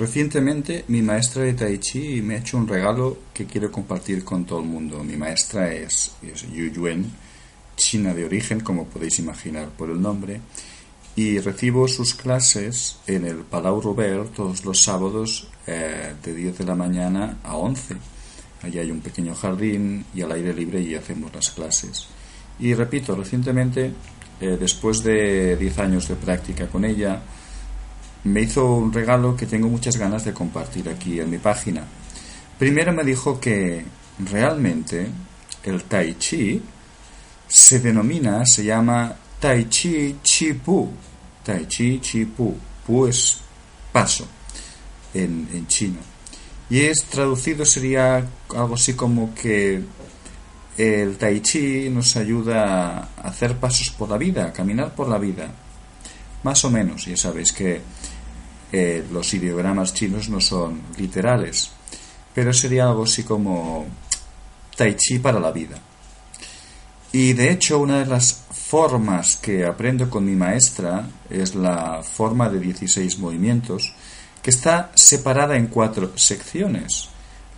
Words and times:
Recientemente 0.00 0.86
mi 0.88 1.02
maestra 1.02 1.42
de 1.42 1.52
Tai 1.52 1.78
Chi 1.78 2.22
me 2.22 2.36
ha 2.36 2.38
hecho 2.38 2.56
un 2.56 2.66
regalo 2.66 3.18
que 3.34 3.44
quiero 3.44 3.70
compartir 3.70 4.24
con 4.24 4.46
todo 4.46 4.60
el 4.60 4.64
mundo. 4.64 5.04
Mi 5.04 5.14
maestra 5.14 5.74
es, 5.74 6.12
Yu 6.22 6.70
Yuen, 6.72 7.04
china 7.76 8.14
de 8.14 8.24
origen, 8.24 8.60
como 8.60 8.86
podéis 8.86 9.18
imaginar 9.18 9.68
por 9.68 9.90
el 9.90 10.00
nombre, 10.00 10.40
y 11.16 11.38
recibo 11.38 11.86
sus 11.86 12.14
clases 12.14 12.96
en 13.06 13.26
el 13.26 13.40
Palau 13.40 13.78
Robert 13.82 14.32
todos 14.32 14.64
los 14.64 14.80
sábados 14.80 15.48
eh, 15.66 16.14
de 16.24 16.34
10 16.34 16.56
de 16.56 16.64
la 16.64 16.74
mañana 16.74 17.36
a 17.44 17.56
11. 17.56 17.94
Allí 18.62 18.78
hay 18.78 18.90
un 18.90 19.02
pequeño 19.02 19.34
jardín 19.34 20.06
y 20.14 20.22
al 20.22 20.32
aire 20.32 20.54
libre 20.54 20.80
y 20.80 20.94
hacemos 20.94 21.30
las 21.34 21.50
clases. 21.50 22.06
Y 22.58 22.72
repito, 22.72 23.14
recientemente, 23.14 23.92
eh, 24.40 24.56
después 24.58 25.02
de 25.02 25.58
10 25.58 25.78
años 25.78 26.08
de 26.08 26.14
práctica 26.14 26.68
con 26.68 26.86
ella, 26.86 27.20
me 28.24 28.42
hizo 28.42 28.74
un 28.74 28.92
regalo 28.92 29.36
que 29.36 29.46
tengo 29.46 29.68
muchas 29.68 29.96
ganas 29.96 30.24
de 30.24 30.32
compartir 30.32 30.88
aquí 30.88 31.20
en 31.20 31.30
mi 31.30 31.38
página. 31.38 31.84
Primero 32.58 32.92
me 32.92 33.04
dijo 33.04 33.40
que 33.40 33.84
realmente 34.18 35.06
el 35.64 35.84
tai 35.84 36.16
chi 36.18 36.60
se 37.48 37.80
denomina, 37.80 38.44
se 38.44 38.64
llama 38.64 39.14
tai 39.40 39.68
chi 39.68 40.18
chi 40.22 40.52
pu. 40.54 40.92
Tai 41.42 41.66
chi 41.66 41.98
chi 42.00 42.24
pu. 42.26 42.54
Pu 42.86 43.06
es 43.06 43.38
paso 43.92 44.26
en, 45.14 45.48
en 45.52 45.66
chino. 45.66 46.00
Y 46.68 46.80
es 46.80 47.04
traducido 47.04 47.64
sería 47.64 48.24
algo 48.50 48.74
así 48.74 48.94
como 48.94 49.34
que 49.34 49.82
el 50.76 51.16
tai 51.16 51.40
chi 51.40 51.88
nos 51.90 52.16
ayuda 52.16 53.10
a 53.16 53.28
hacer 53.28 53.56
pasos 53.56 53.90
por 53.90 54.08
la 54.08 54.18
vida, 54.18 54.46
a 54.46 54.52
caminar 54.52 54.94
por 54.94 55.08
la 55.08 55.18
vida. 55.18 55.50
Más 56.42 56.64
o 56.64 56.70
menos, 56.70 57.04
ya 57.04 57.16
sabéis 57.16 57.52
que 57.52 57.80
eh, 58.72 59.04
los 59.10 59.34
ideogramas 59.34 59.94
chinos 59.94 60.28
no 60.28 60.40
son 60.40 60.82
literales, 60.96 61.70
pero 62.34 62.52
sería 62.52 62.86
algo 62.86 63.04
así 63.04 63.24
como 63.24 63.86
tai 64.76 64.94
chi 64.96 65.18
para 65.18 65.40
la 65.40 65.50
vida. 65.50 65.78
Y 67.12 67.32
de 67.32 67.50
hecho 67.50 67.80
una 67.80 67.98
de 67.98 68.06
las 68.06 68.44
formas 68.52 69.36
que 69.36 69.66
aprendo 69.66 70.08
con 70.08 70.24
mi 70.24 70.36
maestra 70.36 71.08
es 71.28 71.56
la 71.56 72.04
forma 72.04 72.48
de 72.48 72.60
16 72.60 73.18
movimientos, 73.18 73.92
que 74.40 74.50
está 74.50 74.92
separada 74.94 75.56
en 75.56 75.66
cuatro 75.66 76.16
secciones. 76.16 77.08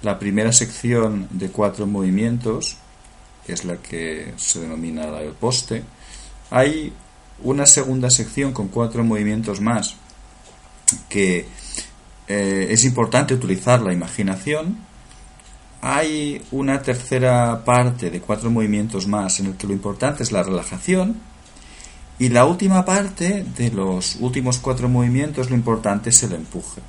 La 0.00 0.18
primera 0.18 0.52
sección 0.52 1.28
de 1.30 1.50
cuatro 1.50 1.86
movimientos 1.86 2.76
es 3.46 3.64
la 3.66 3.76
que 3.76 4.32
se 4.36 4.60
denomina 4.60 5.20
el 5.20 5.32
poste. 5.32 5.82
Hay 6.50 6.92
una 7.42 7.66
segunda 7.66 8.08
sección 8.08 8.52
con 8.52 8.68
cuatro 8.68 9.04
movimientos 9.04 9.60
más 9.60 9.96
que 11.08 11.46
eh, 12.28 12.68
es 12.70 12.84
importante 12.84 13.34
utilizar 13.34 13.80
la 13.82 13.92
imaginación. 13.92 14.78
Hay 15.80 16.40
una 16.52 16.80
tercera 16.82 17.64
parte 17.64 18.10
de 18.10 18.20
cuatro 18.20 18.50
movimientos 18.50 19.06
más 19.06 19.40
en 19.40 19.46
el 19.46 19.56
que 19.56 19.66
lo 19.66 19.72
importante 19.72 20.22
es 20.22 20.32
la 20.32 20.42
relajación. 20.42 21.16
Y 22.18 22.28
la 22.28 22.44
última 22.44 22.84
parte 22.84 23.44
de 23.56 23.70
los 23.70 24.16
últimos 24.20 24.58
cuatro 24.58 24.88
movimientos 24.88 25.50
lo 25.50 25.56
importante 25.56 26.10
es 26.10 26.22
el 26.22 26.32
empuje. 26.32 26.80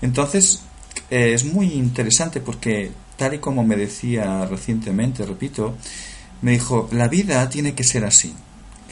Entonces 0.00 0.62
eh, 1.10 1.32
es 1.34 1.44
muy 1.44 1.72
interesante 1.72 2.40
porque 2.40 2.92
tal 3.16 3.34
y 3.34 3.38
como 3.38 3.64
me 3.64 3.76
decía 3.76 4.46
recientemente, 4.46 5.26
repito, 5.26 5.76
me 6.42 6.52
dijo, 6.52 6.88
la 6.92 7.08
vida 7.08 7.48
tiene 7.48 7.74
que 7.74 7.84
ser 7.84 8.04
así. 8.04 8.34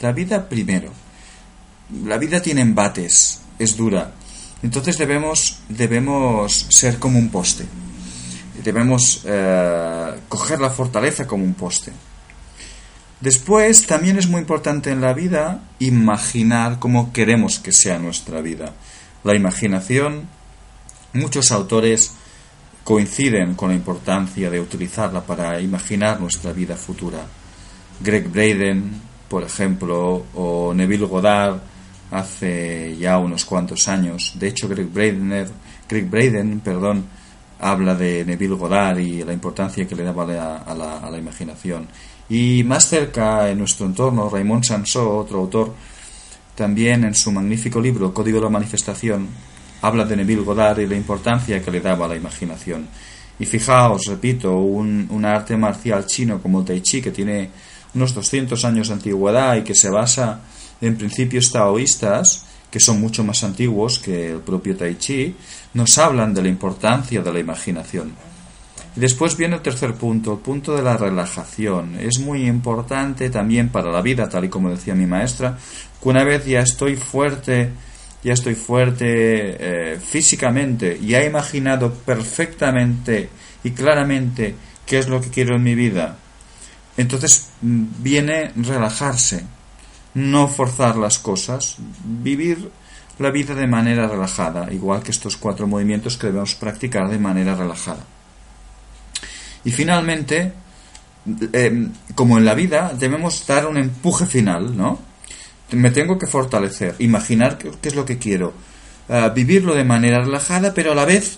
La 0.01 0.11
vida 0.11 0.49
primero. 0.49 0.91
La 2.05 2.17
vida 2.17 2.41
tiene 2.41 2.61
embates, 2.61 3.41
es 3.59 3.75
dura, 3.75 4.13
entonces 4.63 4.97
debemos, 4.97 5.59
debemos 5.69 6.67
ser 6.69 6.99
como 6.99 7.17
un 7.17 7.29
poste. 7.29 7.65
Debemos 8.63 9.21
eh, 9.25 10.13
coger 10.29 10.59
la 10.59 10.69
fortaleza 10.69 11.25
como 11.25 11.43
un 11.43 11.55
poste. 11.55 11.91
Después, 13.19 13.85
también 13.85 14.17
es 14.17 14.27
muy 14.27 14.41
importante 14.41 14.91
en 14.91 15.01
la 15.01 15.13
vida 15.13 15.63
imaginar 15.79 16.79
cómo 16.79 17.11
queremos 17.13 17.59
que 17.59 17.71
sea 17.71 17.99
nuestra 17.99 18.41
vida. 18.41 18.73
La 19.23 19.35
imaginación, 19.35 20.27
muchos 21.13 21.51
autores 21.51 22.13
coinciden 22.83 23.53
con 23.53 23.69
la 23.69 23.75
importancia 23.75 24.49
de 24.49 24.59
utilizarla 24.59 25.21
para 25.21 25.59
imaginar 25.61 26.19
nuestra 26.19 26.51
vida 26.51 26.75
futura. 26.75 27.19
Greg 27.99 28.27
Braden, 28.29 29.01
por 29.27 29.43
ejemplo, 29.43 30.25
o 30.33 30.73
Neville 30.73 31.05
Goddard, 31.05 31.61
hace 32.11 32.95
ya 32.97 33.17
unos 33.17 33.45
cuantos 33.45 33.87
años. 33.87 34.33
De 34.35 34.49
hecho, 34.49 34.67
Greg 34.67 34.87
Braden, 34.87 35.47
Greg 35.89 36.09
Braden 36.09 36.59
perdón, 36.59 37.05
habla 37.59 37.95
de 37.95 38.25
Neville 38.25 38.55
Goddard 38.55 38.99
y 38.99 39.23
la 39.23 39.33
importancia 39.33 39.87
que 39.87 39.95
le 39.95 40.03
daba 40.03 40.23
a 40.23 40.75
la, 40.75 40.97
a 40.97 41.09
la 41.09 41.17
imaginación. 41.17 41.87
Y 42.29 42.63
más 42.63 42.87
cerca, 42.87 43.49
en 43.49 43.57
nuestro 43.57 43.85
entorno, 43.85 44.29
Raymond 44.29 44.63
Sansó, 44.63 45.17
otro 45.17 45.39
autor, 45.39 45.73
también 46.55 47.03
en 47.03 47.15
su 47.15 47.31
magnífico 47.31 47.81
libro 47.81 48.13
Código 48.13 48.39
de 48.39 48.45
la 48.45 48.49
Manifestación, 48.49 49.27
habla 49.81 50.05
de 50.05 50.15
Neville 50.17 50.43
Goddard 50.43 50.79
y 50.79 50.87
la 50.87 50.95
importancia 50.95 51.61
que 51.61 51.71
le 51.71 51.81
daba 51.81 52.05
a 52.05 52.09
la 52.09 52.15
imaginación. 52.15 52.87
Y 53.39 53.45
fijaos, 53.45 54.05
repito, 54.05 54.55
un, 54.57 55.07
un 55.09 55.25
arte 55.25 55.57
marcial 55.57 56.05
chino 56.05 56.41
como 56.41 56.59
el 56.59 56.65
Tai 56.65 56.81
Chi, 56.81 57.01
que 57.01 57.11
tiene 57.11 57.49
unos 57.93 58.13
200 58.13 58.63
años 58.65 58.87
de 58.87 58.93
antigüedad 58.93 59.55
y 59.55 59.63
que 59.63 59.75
se 59.75 59.89
basa 59.89 60.41
en 60.81 60.97
principios 60.97 61.51
taoístas, 61.51 62.45
que 62.69 62.79
son 62.79 62.99
mucho 62.99 63.23
más 63.23 63.43
antiguos 63.43 63.99
que 63.99 64.31
el 64.31 64.39
propio 64.39 64.75
Tai 64.75 64.97
Chi, 64.97 65.35
nos 65.73 65.97
hablan 65.97 66.33
de 66.33 66.41
la 66.41 66.47
importancia 66.47 67.21
de 67.21 67.33
la 67.33 67.39
imaginación. 67.39 68.13
Y 68.95 68.99
después 68.99 69.37
viene 69.37 69.55
el 69.55 69.61
tercer 69.61 69.93
punto, 69.93 70.33
el 70.33 70.39
punto 70.39 70.75
de 70.75 70.81
la 70.81 70.97
relajación. 70.97 71.97
Es 71.99 72.19
muy 72.19 72.47
importante 72.47 73.29
también 73.29 73.69
para 73.69 73.91
la 73.91 74.01
vida, 74.01 74.27
tal 74.27 74.45
y 74.45 74.49
como 74.49 74.69
decía 74.69 74.95
mi 74.95 75.05
maestra, 75.05 75.57
que 76.01 76.09
una 76.09 76.23
vez 76.23 76.45
ya 76.45 76.61
estoy 76.61 76.95
fuerte, 76.95 77.69
ya 78.23 78.33
estoy 78.33 78.55
fuerte 78.55 79.05
eh, 79.05 79.99
físicamente, 79.99 80.97
y 81.01 81.15
he 81.15 81.25
imaginado 81.25 81.93
perfectamente 81.93 83.29
y 83.63 83.71
claramente 83.71 84.55
qué 84.85 84.99
es 84.99 85.07
lo 85.07 85.21
que 85.21 85.29
quiero 85.29 85.55
en 85.55 85.63
mi 85.63 85.75
vida, 85.75 86.17
entonces 86.97 87.49
mm, 87.61 87.85
viene 87.99 88.51
relajarse, 88.55 89.45
no 90.13 90.47
forzar 90.47 90.97
las 90.97 91.19
cosas, 91.19 91.77
vivir 92.03 92.71
la 93.19 93.31
vida 93.31 93.55
de 93.55 93.67
manera 93.67 94.07
relajada, 94.07 94.71
igual 94.73 95.03
que 95.03 95.11
estos 95.11 95.37
cuatro 95.37 95.67
movimientos 95.67 96.17
que 96.17 96.27
debemos 96.27 96.55
practicar 96.55 97.09
de 97.09 97.19
manera 97.19 97.55
relajada. 97.55 98.05
Y 99.63 99.71
finalmente, 99.71 100.53
em, 101.53 101.91
como 102.15 102.37
en 102.37 102.45
la 102.45 102.55
vida, 102.55 102.93
debemos 102.97 103.45
dar 103.45 103.67
un 103.67 103.77
empuje 103.77 104.25
final, 104.25 104.75
¿no? 104.75 104.99
Me 105.71 105.91
tengo 105.91 106.17
que 106.17 106.27
fortalecer, 106.27 106.95
imaginar 106.99 107.57
qué, 107.57 107.87
es 107.87 107.95
lo 107.95 108.05
que 108.05 108.17
quiero, 108.17 108.53
eh, 109.07 109.31
vivirlo 109.33 109.75
de 109.75 109.85
manera 109.85 110.19
relajada, 110.19 110.73
pero 110.73 110.91
a 110.91 110.95
la 110.95 111.05
vez 111.05 111.37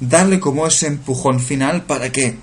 darle 0.00 0.40
como 0.40 0.66
ese 0.66 0.86
empujón 0.86 1.40
final 1.40 1.82
para 1.82 2.10
que 2.10 2.36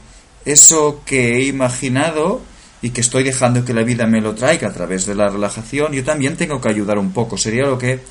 eso 0.45 1.01
que 1.05 1.35
he 1.35 1.43
imaginado 1.43 2.41
y 2.81 2.91
que 2.91 3.01
estoy 3.01 3.23
dejando 3.23 3.65
que 3.65 3.73
la 3.73 3.83
vida 3.83 4.05
me 4.05 4.21
lo 4.21 4.35
traiga 4.35 4.69
a 4.69 4.73
través 4.73 5.05
de 5.05 5.15
la 5.15 5.29
relajación, 5.29 5.93
yo 5.93 6.03
también 6.03 6.37
tengo 6.37 6.61
que 6.61 6.69
ayudar 6.69 6.99
un 6.99 7.11
poco. 7.11 7.37
Sería 7.37 7.63
lo 7.63 7.77
que 7.77 8.01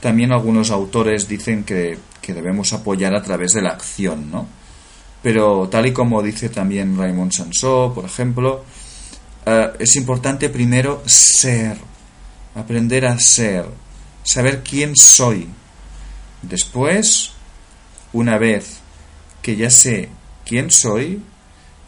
también 0.00 0.32
algunos 0.32 0.70
autores 0.70 1.28
dicen 1.28 1.64
que, 1.64 1.98
debemos 2.30 2.72
apoyar 2.72 3.12
a 3.12 3.22
través 3.24 3.54
de 3.54 3.60
la 3.60 3.70
acción, 3.70 4.30
¿no? 4.30 4.46
Pero 5.20 5.68
tal 5.68 5.86
y 5.86 5.92
como 5.92 6.22
dice 6.22 6.48
también 6.48 6.96
Raymond 6.96 7.32
Sansó, 7.32 7.90
por 7.92 8.04
ejemplo, 8.04 8.64
eh, 9.44 9.72
es 9.80 9.96
importante 9.96 10.48
primero 10.48 11.02
ser, 11.06 11.76
aprender 12.54 13.06
a 13.06 13.18
ser, 13.18 13.66
saber 14.22 14.62
quién 14.62 14.94
soy. 14.94 15.48
Después, 16.42 17.32
una 18.12 18.38
vez 18.38 18.78
que 19.42 19.56
ya 19.56 19.70
sé 19.70 20.08
quién 20.44 20.70
soy, 20.70 21.20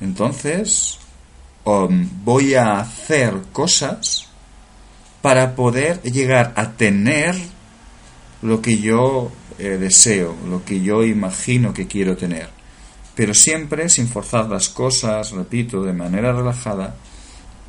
entonces 0.00 0.98
Um, 1.64 2.08
voy 2.24 2.54
a 2.54 2.80
hacer 2.80 3.34
cosas 3.52 4.26
para 5.20 5.54
poder 5.54 6.02
llegar 6.02 6.52
a 6.56 6.72
tener 6.72 7.36
lo 8.42 8.60
que 8.60 8.78
yo 8.78 9.30
eh, 9.58 9.78
deseo, 9.78 10.34
lo 10.48 10.64
que 10.64 10.80
yo 10.80 11.04
imagino 11.04 11.72
que 11.72 11.86
quiero 11.86 12.16
tener. 12.16 12.48
Pero 13.14 13.32
siempre 13.32 13.88
sin 13.88 14.08
forzar 14.08 14.48
las 14.48 14.68
cosas, 14.68 15.30
repito, 15.30 15.82
de 15.84 15.92
manera 15.92 16.32
relajada 16.32 16.96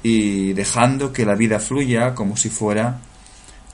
y 0.02 0.54
dejando 0.54 1.14
que 1.14 1.26
la 1.26 1.36
vida 1.36 1.60
fluya 1.60 2.16
como 2.16 2.36
si 2.36 2.50
fuera 2.50 3.00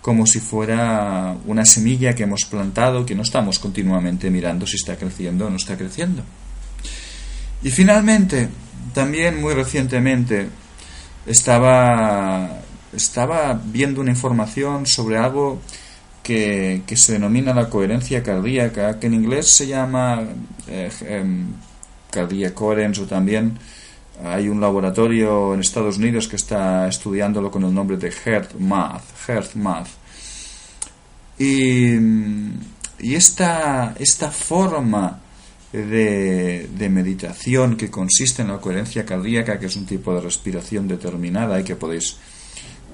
como 0.02 0.26
si 0.26 0.40
fuera 0.40 1.36
una 1.46 1.66
semilla 1.66 2.16
que 2.16 2.24
hemos 2.24 2.46
plantado 2.46 3.06
que 3.06 3.16
no 3.16 3.22
estamos 3.22 3.60
continuamente 3.60 4.30
mirando 4.30 4.66
si 4.66 4.78
está 4.78 4.96
creciendo 4.96 5.48
o 5.48 5.50
no 5.50 5.58
está 5.58 5.76
creciendo. 5.78 6.24
Y 7.62 7.70
finalmente, 7.70 8.48
también 8.94 9.40
muy 9.42 9.54
recientemente 9.54 10.50
estaba, 11.26 12.60
estaba 12.94 13.60
viendo 13.64 14.02
una 14.02 14.12
información 14.12 14.86
sobre 14.86 15.18
algo 15.18 15.62
que, 16.24 16.84
se 16.96 17.14
denomina 17.14 17.54
la 17.54 17.70
coherencia 17.70 18.22
cardíaca, 18.22 19.00
que 19.00 19.08
en 19.08 19.16
inglés 19.16 19.48
se 19.50 19.68
llama 19.68 20.24
eh, 20.68 20.92
em, 21.08 21.48
cardiac 22.12 22.54
coherence 22.54 23.02
o 23.02 23.06
también 23.06 23.58
hay 24.24 24.50
un 24.50 24.60
laboratorio 24.60 25.54
en 25.54 25.62
Estados 25.62 25.98
Unidos 25.98 26.28
que 26.28 26.36
está 26.36 26.88
estudiándolo 26.88 27.50
con 27.50 27.64
el 27.64 27.74
nombre 27.74 27.98
de 27.98 28.12
Heart 28.12 28.56
Math. 28.60 29.04
Heart 29.28 29.56
Math. 29.56 29.88
Y, 31.38 31.94
y 33.00 33.16
esta, 33.16 33.96
esta 33.98 34.30
forma 34.30 35.20
de, 35.72 36.90
meditación 36.90 37.78
que 37.78 37.90
consiste 37.90 38.42
en 38.42 38.50
la 38.50 38.58
coherencia 38.58 39.06
cardíaca, 39.06 39.60
que 39.60 39.68
es 39.68 39.76
un 39.76 39.86
tipo 39.86 40.14
de 40.14 40.22
respiración 40.22 40.88
determinada 40.88 41.60
y 41.60 41.64
que 41.64 41.76
podéis 41.76 42.18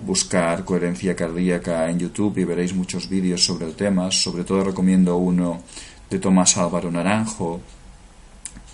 buscar 0.06 0.66
coherencia 0.66 1.16
cardíaca 1.16 1.90
en 1.90 2.00
YouTube 2.00 2.38
y 2.40 2.44
veréis 2.44 2.74
muchos 2.74 3.08
vídeos 3.10 3.44
sobre 3.44 3.66
el 3.66 3.76
tema. 3.76 4.12
Sobre 4.12 4.44
todo 4.44 4.64
recomiendo 4.64 5.16
uno 5.18 5.62
de 6.10 6.20
Tomás 6.20 6.58
Álvaro 6.58 6.92
Naranjo, 6.92 7.62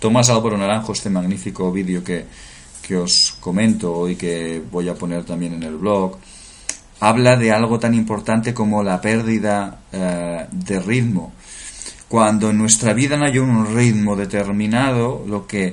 Tomás 0.00 0.30
Álvaro 0.30 0.58
Naranjo, 0.58 0.92
este 0.92 1.10
magnífico 1.10 1.70
vídeo 1.70 2.02
que, 2.02 2.26
os 2.96 3.36
comento 3.40 4.06
y 4.06 4.16
que 4.16 4.60
voy 4.70 4.86
a 4.88 4.94
poner 4.94 5.24
también 5.24 5.54
en 5.54 5.62
el 5.62 5.76
blog, 5.76 6.18
habla 7.00 7.36
de 7.36 7.50
algo 7.50 7.78
tan 7.78 7.94
importante 7.94 8.52
como 8.52 8.82
la 8.82 9.00
pérdida 9.00 9.80
eh, 9.92 10.46
de 10.50 10.80
ritmo. 10.80 11.32
Cuando 12.12 12.50
en 12.50 12.58
nuestra 12.58 12.92
vida 12.92 13.16
no 13.16 13.24
hay 13.24 13.38
un 13.38 13.74
ritmo 13.74 14.14
determinado, 14.14 15.24
lo 15.26 15.46
que 15.46 15.72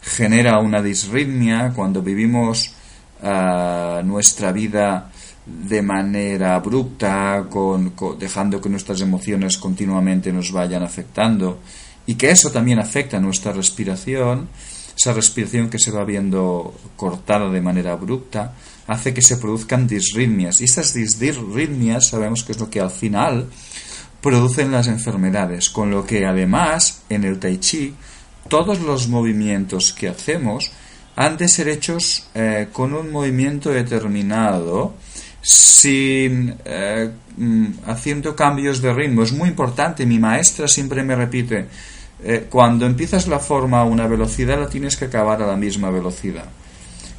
genera 0.00 0.60
una 0.60 0.80
disritmia, 0.80 1.72
cuando 1.74 2.00
vivimos 2.00 2.70
eh, 3.20 4.00
nuestra 4.04 4.52
vida 4.52 5.10
de 5.44 5.82
manera 5.82 6.54
abrupta, 6.54 7.44
dejando 8.20 8.60
que 8.60 8.68
nuestras 8.68 9.00
emociones 9.00 9.58
continuamente 9.58 10.32
nos 10.32 10.52
vayan 10.52 10.84
afectando, 10.84 11.58
y 12.06 12.14
que 12.14 12.30
eso 12.30 12.52
también 12.52 12.78
afecta 12.78 13.16
a 13.16 13.20
nuestra 13.20 13.50
respiración, 13.52 14.48
esa 14.96 15.12
respiración 15.12 15.68
que 15.70 15.80
se 15.80 15.90
va 15.90 16.04
viendo 16.04 16.72
cortada 16.94 17.50
de 17.50 17.60
manera 17.60 17.94
abrupta, 17.94 18.54
hace 18.86 19.12
que 19.12 19.22
se 19.22 19.38
produzcan 19.38 19.88
disritmias. 19.88 20.60
Y 20.60 20.66
estas 20.66 20.94
disritmias 20.94 22.06
sabemos 22.06 22.44
que 22.44 22.52
es 22.52 22.60
lo 22.60 22.70
que 22.70 22.78
al 22.78 22.92
final 22.92 23.48
producen 24.20 24.72
las 24.72 24.86
enfermedades, 24.86 25.70
con 25.70 25.90
lo 25.90 26.04
que 26.04 26.26
además 26.26 27.02
en 27.08 27.24
el 27.24 27.38
tai 27.38 27.58
chi 27.58 27.94
todos 28.48 28.80
los 28.80 29.08
movimientos 29.08 29.92
que 29.92 30.08
hacemos 30.08 30.70
han 31.16 31.36
de 31.36 31.48
ser 31.48 31.68
hechos 31.68 32.28
eh, 32.34 32.68
con 32.72 32.94
un 32.94 33.10
movimiento 33.10 33.70
determinado, 33.70 34.94
sin 35.40 36.54
eh, 36.64 37.10
mm, 37.36 37.66
haciendo 37.86 38.34
cambios 38.34 38.80
de 38.82 38.92
ritmo. 38.92 39.22
Es 39.22 39.32
muy 39.32 39.48
importante, 39.48 40.06
mi 40.06 40.18
maestra 40.18 40.68
siempre 40.68 41.02
me 41.02 41.14
repite, 41.14 41.66
eh, 42.22 42.46
cuando 42.50 42.86
empiezas 42.86 43.26
la 43.28 43.38
forma 43.38 43.80
a 43.80 43.84
una 43.84 44.06
velocidad 44.06 44.58
la 44.58 44.68
tienes 44.68 44.96
que 44.96 45.06
acabar 45.06 45.42
a 45.42 45.46
la 45.46 45.56
misma 45.56 45.90
velocidad. 45.90 46.46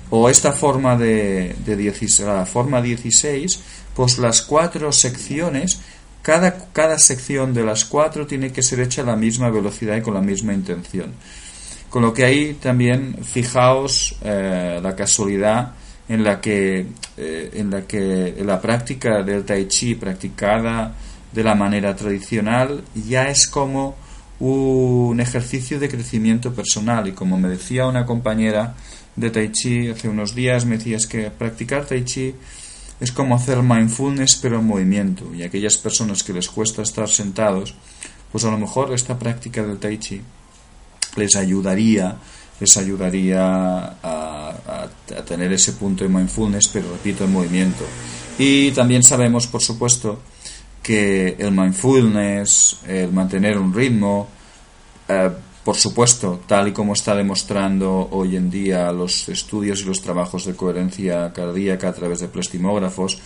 O 0.10 0.30
esta 0.30 0.52
forma 0.52 0.98
de, 0.98 1.56
de 1.66 1.94
la 2.26 2.46
forma 2.46 2.82
16, 2.82 3.60
pues 3.96 4.18
las 4.18 4.42
cuatro 4.42 4.92
secciones, 4.92 5.80
cada, 6.22 6.68
cada 6.72 6.98
sección 7.00 7.54
de 7.54 7.64
las 7.64 7.86
cuatro 7.86 8.28
tiene 8.28 8.52
que 8.52 8.64
ser 8.64 8.80
hecha 8.80 9.02
a 9.02 9.06
la 9.06 9.16
misma 9.16 9.50
velocidad 9.50 9.98
y 9.98 10.02
con 10.02 10.14
la 10.14 10.22
misma 10.22 10.54
intención. 10.54 11.14
Con 11.90 12.04
lo 12.04 12.14
que 12.14 12.26
ahí 12.26 12.54
también 12.54 13.18
fijaos 13.24 14.16
eh, 14.24 14.80
la 14.82 14.96
casualidad 14.96 15.74
en 16.08 16.24
la 16.24 16.40
que 16.40 16.88
eh, 17.18 17.52
en 17.54 17.70
la 17.70 17.82
que 17.82 18.36
la 18.46 18.60
práctica 18.60 19.24
del 19.24 19.44
tai 19.44 19.68
chi 19.68 19.96
practicada 19.96 20.94
de 21.32 21.44
la 21.44 21.56
manera 21.56 21.96
tradicional 21.96 22.84
ya 22.94 23.30
es 23.30 23.48
como 23.48 23.96
un 24.42 25.20
ejercicio 25.20 25.80
de 25.80 25.88
crecimiento 25.88 26.52
personal 26.54 27.08
y 27.08 27.12
como 27.12 27.38
me 27.38 27.48
decía 27.48 27.86
una 27.86 28.06
compañera 28.06 28.76
de 29.16 29.30
Tai 29.30 29.52
Chi 29.52 29.90
hace 29.90 30.10
unos 30.10 30.34
días, 30.34 30.66
me 30.66 30.78
decía 30.78 30.98
es 30.98 31.06
que 31.06 31.30
practicar 31.30 31.86
Tai 31.86 32.04
Chi 32.04 32.34
es 33.02 33.12
como 33.12 33.36
hacer 33.36 33.62
mindfulness 33.64 34.38
pero 34.42 34.60
en 34.60 34.68
movimiento. 34.68 35.34
Y 35.36 35.44
aquellas 35.44 35.78
personas 35.78 36.24
que 36.24 36.34
les 36.34 36.48
cuesta 36.48 36.84
estar 36.84 37.10
sentados, 37.10 37.76
pues 38.32 38.46
a 38.46 38.52
lo 38.52 38.58
mejor 38.58 38.94
esta 38.94 39.20
práctica 39.20 39.64
del 39.64 39.80
Tai 39.80 39.98
Chi 39.98 40.22
les 41.18 41.36
ayudaría 41.36 42.16
les 42.62 42.78
ayudaría 42.78 43.98
a, 44.04 44.88
tener 45.26 45.52
ese 45.52 45.74
punto 45.74 46.04
de 46.04 46.10
mindfulness 46.10 46.68
pero 46.72 46.92
repito 46.92 47.26
en 47.26 47.34
movimiento. 47.34 47.84
Y 48.38 48.72
también 48.72 49.04
sabemos 49.04 49.48
por 49.48 49.62
supuesto 49.62 50.22
que 50.84 51.36
el 51.40 51.52
mindfulness, 51.52 52.82
el 52.88 53.12
mantener 53.12 53.58
un 53.58 53.74
ritmo, 53.74 54.28
eh, 55.08 55.32
por 55.64 55.78
supuesto, 55.78 56.42
tal 56.48 56.70
y 56.70 56.72
como 56.72 56.94
está 56.94 57.16
demostrando 57.16 58.10
hoy 58.12 58.36
en 58.36 58.50
día 58.50 58.92
los 58.92 59.30
estudios 59.30 59.82
y 59.82 59.86
los 59.86 60.02
trabajos 60.02 60.46
de 60.46 60.56
coherencia 60.56 61.32
cardíaca 61.34 61.90
a 61.90 61.94
través 61.94 62.20
de 62.20 62.28
plastimógrafos, 62.28 63.20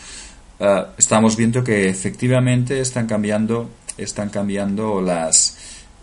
eh, 0.60 0.84
estamos 0.98 1.38
viendo 1.38 1.64
que 1.64 1.88
efectivamente 1.88 2.82
están 2.82 3.08
cambiando, 3.08 3.70
están 3.98 4.30
cambiando 4.30 5.02
las, 5.02 5.58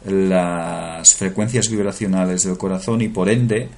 las 0.06 1.14
frecuencias 1.14 1.68
vibracionales 1.68 2.44
del 2.44 2.56
corazón 2.56 3.02
y 3.02 3.08
por 3.08 3.28
ende 3.28 3.68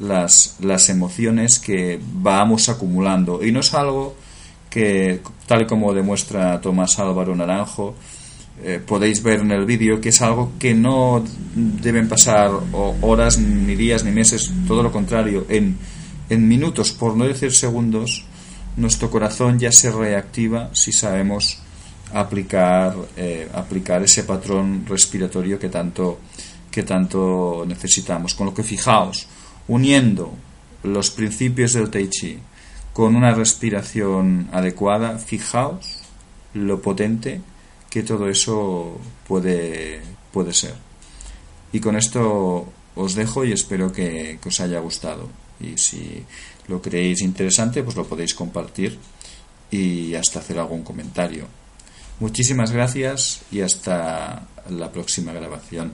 las, 0.00 0.56
las 0.60 0.88
emociones 0.88 1.60
que 1.60 2.00
vamos 2.02 2.68
acumulando. 2.68 3.44
Y 3.44 3.52
no 3.52 3.60
es 3.60 3.72
algo 3.72 4.16
que, 4.68 5.20
tal 5.46 5.66
como 5.66 5.92
demuestra 5.92 6.60
Tomás 6.60 6.98
Álvaro 6.98 7.36
Naranjo, 7.36 7.94
eh, 8.62 8.80
podéis 8.84 9.22
ver 9.22 9.40
en 9.40 9.52
el 9.52 9.64
vídeo 9.64 10.00
que 10.00 10.10
es 10.10 10.20
algo 10.22 10.52
que 10.58 10.74
no 10.74 11.24
deben 11.54 12.08
pasar 12.08 12.50
horas, 13.00 13.38
ni 13.38 13.74
días, 13.74 14.04
ni 14.04 14.10
meses, 14.10 14.52
todo 14.66 14.82
lo 14.82 14.92
contrario, 14.92 15.46
en, 15.48 15.78
en 16.28 16.48
minutos, 16.48 16.92
por 16.92 17.16
no 17.16 17.24
decir 17.24 17.52
segundos, 17.52 18.24
nuestro 18.76 19.10
corazón 19.10 19.58
ya 19.58 19.72
se 19.72 19.90
reactiva 19.90 20.70
si 20.72 20.92
sabemos 20.92 21.58
aplicar, 22.12 22.94
eh, 23.16 23.48
aplicar 23.52 24.02
ese 24.02 24.24
patrón 24.24 24.84
respiratorio 24.86 25.58
que 25.58 25.68
tanto, 25.68 26.20
que 26.70 26.82
tanto 26.82 27.64
necesitamos. 27.66 28.34
Con 28.34 28.46
lo 28.46 28.54
que 28.54 28.62
fijaos, 28.62 29.26
uniendo 29.68 30.34
los 30.82 31.10
principios 31.10 31.72
del 31.72 31.90
Tai 31.90 32.08
Chi, 32.08 32.38
con 32.92 33.14
una 33.14 33.34
respiración 33.34 34.48
adecuada, 34.52 35.18
fijaos 35.18 36.00
lo 36.54 36.82
potente 36.82 37.40
que 37.90 38.02
todo 38.04 38.28
eso 38.28 38.98
puede, 39.26 40.00
puede 40.32 40.54
ser. 40.54 40.74
Y 41.72 41.80
con 41.80 41.96
esto 41.96 42.72
os 42.94 43.14
dejo 43.14 43.44
y 43.44 43.52
espero 43.52 43.92
que, 43.92 44.38
que, 44.40 44.48
os 44.48 44.60
haya 44.60 44.80
gustado. 44.80 45.28
Y 45.60 45.76
si 45.76 46.24
lo 46.68 46.80
creéis 46.80 47.20
interesante, 47.20 47.82
pues 47.82 47.96
lo 47.96 48.06
podéis 48.06 48.34
compartir 48.34 48.98
y 49.70 50.14
hasta 50.14 50.38
hacer 50.38 50.58
algún 50.58 50.82
comentario. 50.82 51.46
Muchísimas 52.20 52.70
gracias 52.70 53.42
y 53.50 53.60
hasta 53.60 54.46
la 54.68 54.92
próxima 54.92 55.32
grabación. 55.32 55.92